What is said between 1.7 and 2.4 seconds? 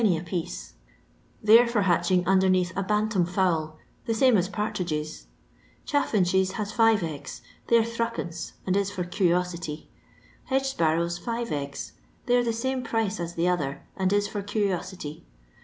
hatching